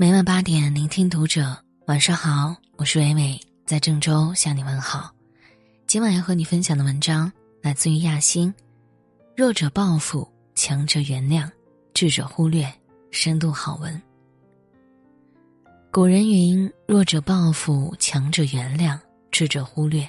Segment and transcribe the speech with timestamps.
[0.00, 1.54] 每晚八点，聆听读者。
[1.84, 5.14] 晚上好，我是伟伟，在郑州向你问好。
[5.86, 7.30] 今晚要和你分享的文章
[7.60, 8.50] 来自于亚欣。
[9.36, 11.46] 弱者报复，强者原谅，
[11.92, 12.66] 智者忽略。
[13.10, 14.00] 深度好文。
[15.90, 18.98] 古人云：“弱者报复，强者原谅，
[19.30, 20.08] 智者忽略。”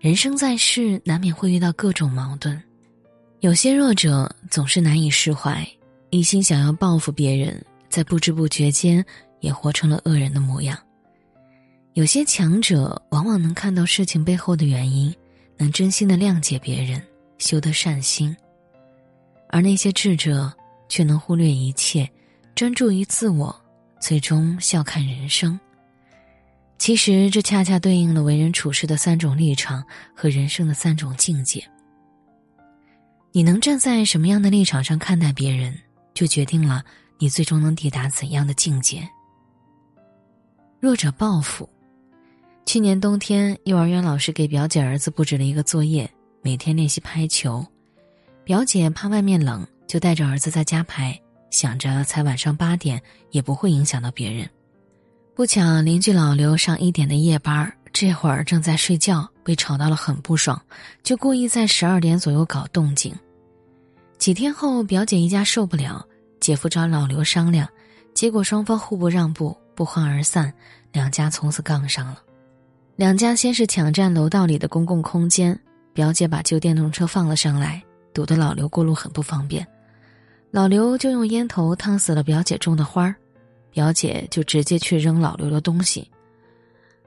[0.00, 2.62] 人生在世，难免会遇到各种矛盾。
[3.40, 5.66] 有些弱者总是难以释怀，
[6.10, 7.58] 一心想要报复别人。
[7.88, 9.04] 在不知不觉间，
[9.40, 10.78] 也活成了恶人的模样。
[11.94, 15.12] 有些强者往往能看到事情背后的原因，
[15.56, 17.02] 能真心的谅解别人，
[17.38, 18.32] 修得善心；
[19.48, 20.52] 而那些智者
[20.88, 22.08] 却能忽略一切，
[22.54, 23.54] 专注于自我，
[24.00, 25.58] 最终笑看人生。
[26.78, 29.84] 其实，这恰恰对应了为人处事的三种立场
[30.14, 31.60] 和人生的三种境界。
[33.32, 35.76] 你能站在什么样的立场上看待别人，
[36.14, 36.84] 就决定了。
[37.18, 39.08] 你最终能抵达怎样的境界？
[40.80, 41.68] 弱者报复。
[42.64, 46.08] 去年冬天，幼儿园老师给表姐儿子布置了一个作业，
[46.42, 47.66] 每天练习拍球。
[48.44, 51.20] 表姐怕外面冷，就带着儿子在家拍，
[51.50, 54.48] 想着才晚上八点也不会影响到别人。
[55.34, 60.60] 不巧，邻居老刘上一点的夜班，这会儿正在睡觉，被吵到了很不爽，
[61.02, 63.12] 就故意在十二点左右搞动静。
[64.18, 66.07] 几天后，表姐一家受不了。
[66.40, 67.68] 姐夫找老刘商量，
[68.14, 70.52] 结果双方互不让步，不欢而散，
[70.92, 72.22] 两家从此杠上了。
[72.96, 75.58] 两家先是抢占楼道里的公共空间，
[75.92, 77.82] 表姐把旧电动车放了上来，
[78.12, 79.66] 堵得老刘过路很不方便。
[80.50, 83.14] 老刘就用烟头烫死了表姐种的花儿，
[83.70, 86.10] 表姐就直接去扔老刘的东西。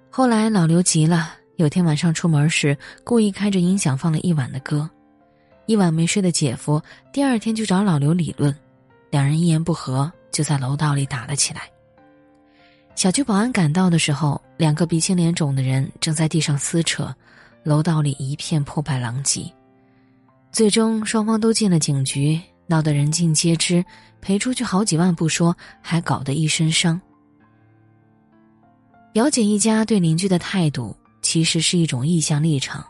[0.09, 4.89] 后来老刘急了，有天晚上出门时故意开着音响放了一晚的歌，
[5.65, 8.55] 一晚没睡的姐夫第二天就找老刘理论。
[9.11, 11.69] 两人一言不合，就在楼道里打了起来。
[12.95, 17.13] 小区保安赶到的时候，两个鼻青脸肿的人正在地上撕扯，
[17.63, 19.43] 楼道里一片破败狼藉。
[20.51, 23.83] 最终，双方都进了警局，闹得人尽皆知，
[24.21, 26.99] 赔出去好几万不说，还搞得一身伤。
[29.11, 32.85] 表姐一家对邻居的态度，其实是一种意向立场，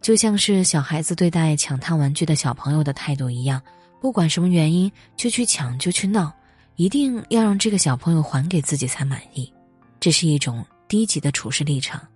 [0.00, 3.60] 就像是小孩子对待抢他玩具的小朋友的态度一样。
[4.04, 6.30] 不管什么原因，就去抢，就去闹，
[6.76, 9.50] 一定要让这个小朋友还给自己才满意。
[9.98, 12.06] 这是一种低级的处事立场。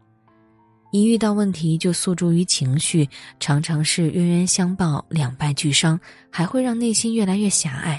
[0.91, 3.09] 一遇到问题就诉诸于情绪，
[3.41, 5.99] 常常是冤冤相报两败俱伤，
[6.31, 7.99] 还会让内心越来越狭隘。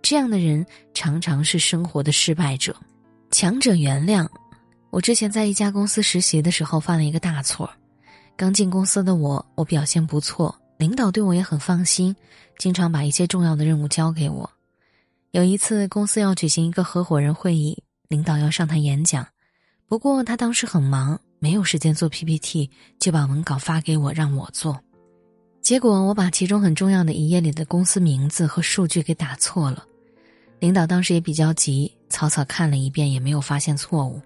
[0.00, 0.64] 这样的人
[0.94, 2.72] 常常是生活的失败者。
[3.32, 4.28] 强者原谅。
[4.90, 7.68] 我之前在一家公司实习的时候犯了一个大错。
[8.36, 10.54] 刚进公司的我，我表现不错。
[10.78, 12.14] 领导对我也很放心，
[12.56, 14.48] 经常把一些重要的任务交给我。
[15.32, 19.26] 有一次，公司要举行一个合伙人会议，领导要上台演讲，
[19.88, 24.80] 不过他当时很忙，没有时间做 PPT，就把文稿发给我让我做。
[25.60, 29.84] 结果我把其中很重要的一页里的公司名字和数据给打错了。
[30.60, 34.22] 领导当时也比较急，草草看了一遍也没有发现错误。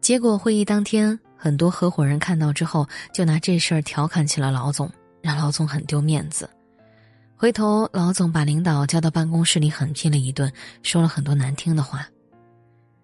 [0.00, 4.90] 结果会议当天，很多合伙人看到之后，就拿这事儿调侃起了老总。
[5.22, 6.50] 让老总很丢面子，
[7.36, 10.52] 回头老总把领导叫到办公室里狠批了一顿，
[10.82, 12.06] 说了很多难听的话。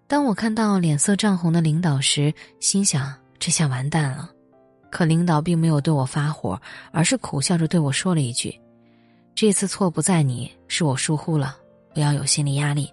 [0.05, 4.29] 当我看到脸色涨红的领导时，心想这下完蛋了。
[4.91, 6.59] 可领导并没有对我发火，
[6.91, 8.59] 而是苦笑着对我说了一句
[9.35, 11.55] ：“这次错不在你，是我疏忽了，
[11.93, 12.91] 不要有心理压力。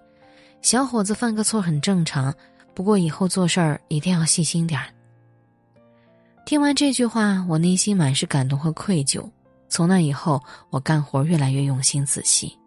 [0.61, 2.33] 小伙子犯个错很正常，
[2.75, 4.87] 不过以后做事儿一定要细心点儿。”
[6.47, 9.29] 听完这句话，我内心满是感动和愧疚。
[9.67, 12.57] 从那以后，我干活越来越用心仔细。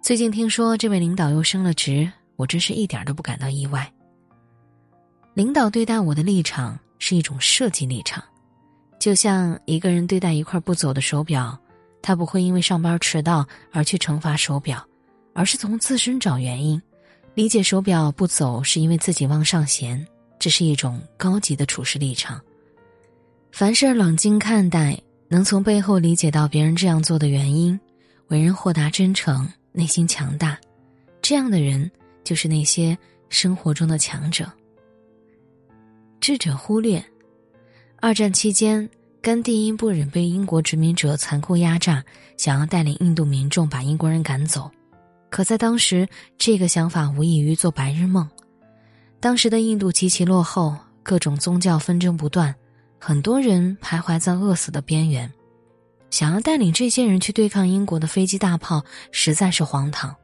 [0.00, 3.92] 最近听说这位领导又升了职，我真是一点都不感到意外。
[5.34, 8.22] 领导对待我的立场是一种设计立场，
[9.00, 11.58] 就像一个人对待一块不走的手表，
[12.02, 14.80] 他不会因为上班迟到而去惩罚手表，
[15.34, 16.80] 而是从自身找原因，
[17.34, 20.06] 理解手表不走是因为自己忘上弦。
[20.38, 22.40] 这是一种高级的处事立场。
[23.52, 27.78] 凡事冷静看待，能从背后理解到别人这样做的原因，
[28.28, 30.58] 为人豁达真诚，内心强大，
[31.20, 31.88] 这样的人
[32.24, 32.96] 就是那些
[33.28, 34.50] 生活中的强者。
[36.18, 37.04] 智者忽略，
[38.00, 38.88] 二战期间，
[39.20, 42.02] 甘地因不忍被英国殖民者残酷压榨，
[42.38, 44.70] 想要带领印度民众把英国人赶走，
[45.28, 46.08] 可在当时，
[46.38, 48.26] 这个想法无异于做白日梦。
[49.20, 52.54] 当时的印度极其落后，各种宗教纷争不断。
[53.04, 55.28] 很多人徘徊在饿死的边缘，
[56.08, 60.14] 想要带领这些人去对抗英国的飞机大炮，实在是荒唐。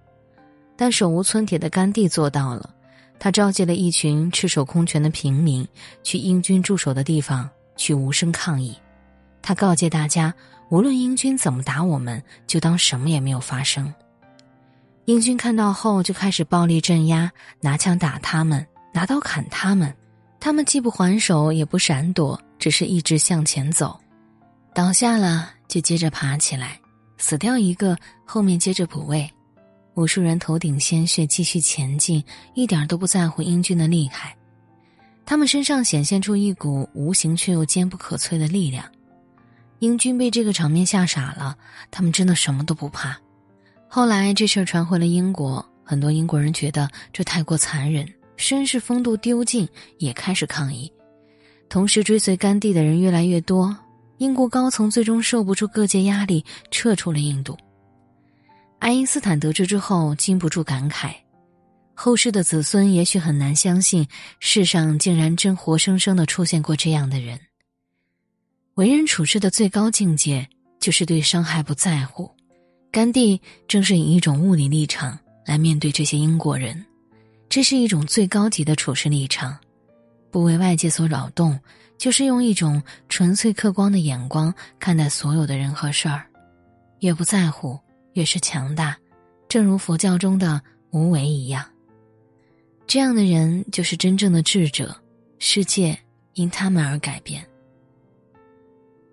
[0.76, 2.72] 但手无寸铁的甘地做到了，
[3.18, 5.66] 他召集了一群赤手空拳的平民，
[6.04, 8.78] 去英军驻守的地方去无声抗议。
[9.42, 10.32] 他告诫大家，
[10.70, 13.92] 无论英军怎么打我们，就当什么也没有发生。
[15.06, 18.64] 英军看到后，就开始暴力镇压，拿枪打他们，
[18.94, 19.92] 拿刀砍他们。
[20.40, 23.98] 他们既不还手，也不闪躲，只是一直向前走。
[24.74, 26.80] 倒下了就接着爬起来，
[27.16, 29.28] 死掉一个，后面接着补位。
[29.94, 32.22] 无数人头顶鲜血，继续前进，
[32.54, 34.36] 一点都不在乎英军的厉害。
[35.26, 38.84] 他们身上显现出一股无形却又坚不可摧的力量。
[39.80, 41.56] 英军被这个场面吓傻了，
[41.90, 43.18] 他们真的什么都不怕。
[43.88, 48.08] 后来这事儿传回了英国，很多英国人觉得这太过残忍，
[48.38, 49.68] 绅士风度丢尽，
[49.98, 50.90] 也开始抗议。
[51.68, 53.76] 同时追随甘地的人越来越多，
[54.16, 57.58] 英国高层最终受不住各界压力，撤出了印度。
[58.78, 61.12] 爱因斯坦得知之后，禁不住感慨：
[61.94, 64.06] 后世的子孙也许很难相信，
[64.38, 67.38] 世上竟然真活生生的出现过这样的人。
[68.74, 70.48] 为人处事的最高境界，
[70.78, 72.30] 就是对伤害不在乎。
[72.90, 76.86] 甘地正是以一种物理立场来面对这些英国人，
[77.48, 79.58] 这是一种最高级的处事立场，
[80.30, 81.58] 不为外界所扰动，
[81.96, 86.26] 就是用一种纯粹客观的眼光看待所有的人和事儿，
[87.00, 87.78] 越不在乎。
[88.14, 88.98] 越是强大，
[89.48, 90.60] 正如佛教中的
[90.90, 91.64] 无为一样。
[92.84, 94.96] 这样的人就是真正的智者，
[95.38, 95.96] 世界
[96.34, 97.46] 因他们而改变。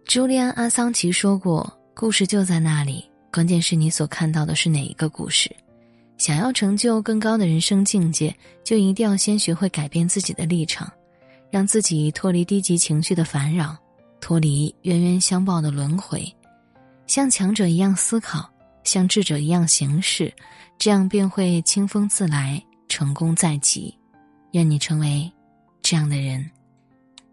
[0.05, 5.55] 朱利安·阿桑奇说过：“故事就在那里，关键是你所看到的是哪一个故事。
[6.17, 10.91] 想要成就更高的人生境界，就一定要先学会改变自己的立场，
[11.49, 13.77] 让自己脱离低级情绪的烦扰，
[14.21, 16.25] 脱离冤冤相报的轮回，
[17.07, 18.49] 像强者一样思考。”
[18.85, 20.31] 像智者一样行事，
[20.77, 23.91] 这样便会清风自来，成功在即。
[24.51, 25.27] 愿你成为
[25.81, 26.47] 这样的人。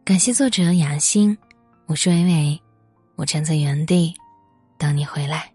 [0.03, 1.37] 感谢作者雅欣，
[1.85, 2.61] 我是伟伟，
[3.17, 4.15] 我站在原地
[4.79, 5.52] 等你回来。